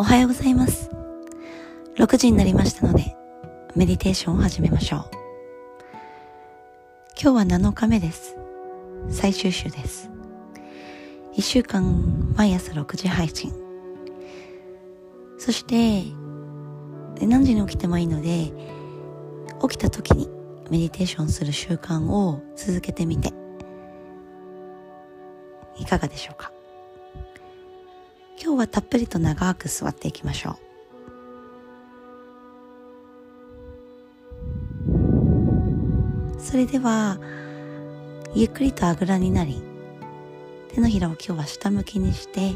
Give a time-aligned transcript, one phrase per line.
[0.00, 0.88] おはようございます。
[1.96, 3.16] 6時になりましたので
[3.74, 5.10] メディテーションを始めましょう。
[7.20, 8.36] 今日は7日目です。
[9.10, 10.08] 最終週です。
[11.34, 13.52] 1週間毎朝6時配信。
[15.36, 16.04] そして
[17.26, 18.52] 何時に起きてもいいので
[19.60, 20.28] 起きた時に
[20.70, 23.32] メディテーションする習慣を続けてみて
[25.76, 26.52] いかがでしょうか？
[28.40, 30.56] 今日はたっぷりと長く座っていきましょう。
[36.40, 37.18] それでは
[38.34, 39.60] ゆっくりとあぐらになり
[40.72, 42.54] 手のひらを今日は下向きにして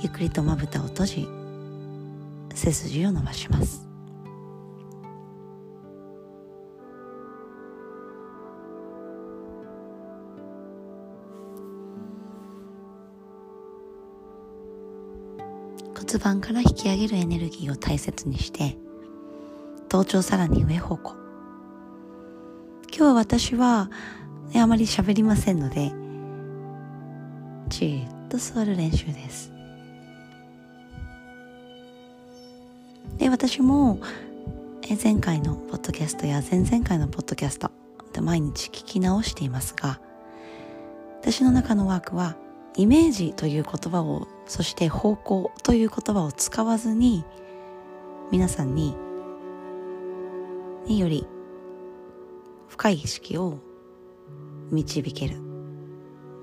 [0.00, 1.28] ゆっくりとまぶたを閉じ
[2.54, 3.93] 背筋を伸ばします。
[15.94, 18.76] 骨盤から引き上げるエネルギーを大切にして
[19.88, 21.14] 頭頂さらに上方向。
[22.96, 23.90] 今日は私は、
[24.56, 25.92] あまり喋りませんので
[27.68, 29.52] じっと座る練習です。
[33.18, 34.00] で私も
[35.02, 37.70] 前回のポッドキャストや前々回のポッドキャスト
[38.12, 40.00] で毎日聞き直していますが
[41.20, 42.36] 私の中のワークは
[42.76, 47.24] イメージという言葉をそして方向という言葉を使わずに
[48.30, 48.96] 皆さんに
[50.86, 51.26] により
[52.68, 53.58] 深い意識を
[54.70, 55.36] 導ける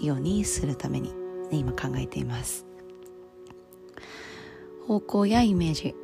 [0.00, 1.12] ようにするために、
[1.50, 2.66] ね、今考えています。
[4.86, 5.94] 方向やイメージ。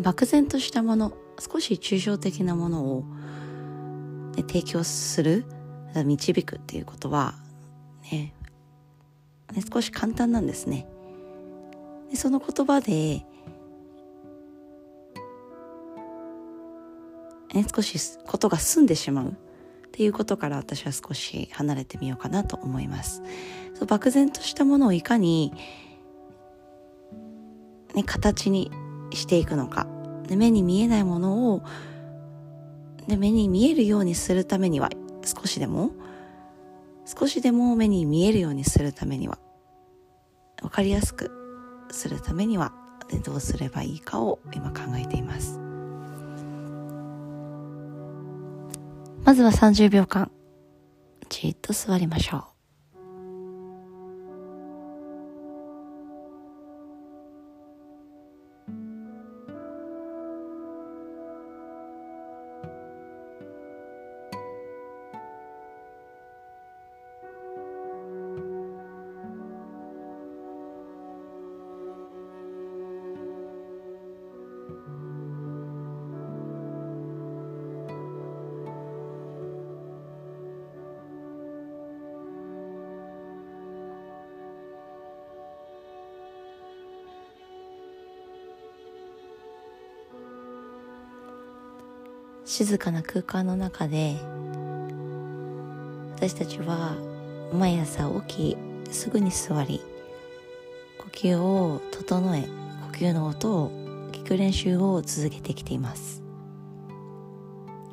[0.00, 3.04] 漠然としたもの少し抽象的なものを、
[4.46, 5.44] 提供する
[6.04, 7.34] 導くっていうことは
[8.12, 8.32] ね
[9.52, 10.86] ね、少し簡単なんですね。
[12.10, 13.24] でその言葉で、
[17.54, 19.32] ね、少しことが済んでしまうっ
[19.92, 23.22] ていうことから私は少し離れてみようかなと思います。
[23.74, 25.52] そう漠然としたものをいかに、
[27.94, 28.70] ね、形に
[29.12, 29.86] していくのか、
[30.26, 31.62] で目に見えないものを
[33.06, 34.90] で目に見えるようにするためには
[35.24, 35.92] 少しでも
[37.08, 39.38] 少しでも目に見えるようにするためには
[40.62, 41.30] わかりやすく
[41.90, 42.74] するためには
[43.24, 45.58] どうすればいいかを今考えています。
[49.24, 50.30] まずは30秒間
[51.30, 52.57] じっと座りましょう。
[92.48, 94.16] 静かな空間の中で
[96.16, 96.96] 私たちは
[97.52, 99.82] 毎朝起きすぐに座り
[100.96, 103.70] 呼吸を整え呼吸の音を
[104.12, 106.22] 聞く練習を続けてきています。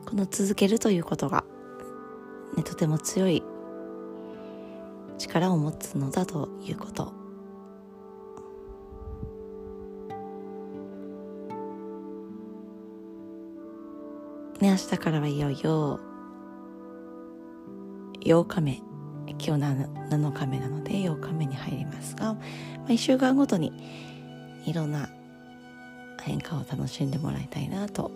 [0.06, 1.44] この続けるということが、
[2.56, 3.44] ね、とても強い
[5.18, 7.25] 力を持つのだということ。
[14.62, 16.00] ね、明日からはいよいよ
[18.22, 18.82] 8日目。
[19.28, 22.40] 今日 7, 7日目なので8日目に入りますが、ま
[22.88, 23.74] あ、1週間ごとに
[24.66, 25.10] いろんな
[26.22, 28.12] 変化を楽しんでもらいたいなと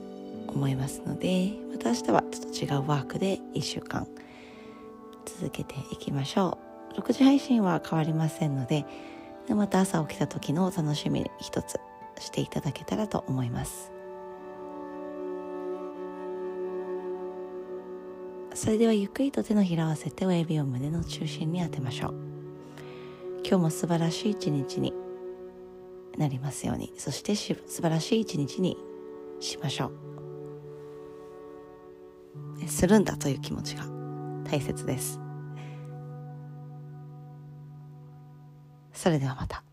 [0.48, 4.08] 思いますのでまた明日はちょっと違うワークで1週間
[5.26, 6.58] 続けていきましょ
[6.96, 7.02] う。
[7.02, 8.86] 6時配信は変わりませんので
[9.50, 11.80] また朝起きた時の楽しみに一つ
[12.20, 13.99] していただけたらと思います。
[18.54, 22.14] それではゆっくりと手のひらを合わせて親指を胸の中心に当てましょう。
[23.44, 24.94] 今日も素晴らしい一日に
[26.18, 26.94] なりますように。
[26.98, 28.78] そして素晴らしい一日に
[29.40, 29.92] しましょう。
[32.68, 33.86] するんだという気持ちが
[34.44, 35.20] 大切です。
[38.94, 39.64] それではまた。